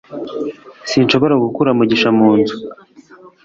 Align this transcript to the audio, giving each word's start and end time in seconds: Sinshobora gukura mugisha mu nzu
Sinshobora 0.89 1.35
gukura 1.43 1.71
mugisha 1.77 2.09
mu 2.17 2.29
nzu 2.39 2.55